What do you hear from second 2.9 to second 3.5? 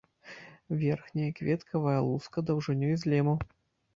з лему.